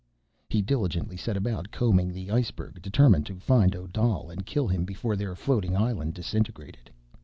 [0.49, 5.15] He diligently set about combing the iceberg, determined to find Odal and kill him before
[5.15, 6.89] their floating island disintegrated.